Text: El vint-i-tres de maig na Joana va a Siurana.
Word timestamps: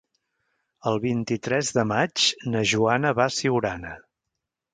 El 0.91 0.95
vint-i-tres 1.03 1.69
de 1.75 1.83
maig 1.89 2.25
na 2.55 2.65
Joana 2.73 3.13
va 3.21 3.27
a 3.29 3.35
Siurana. 3.37 3.95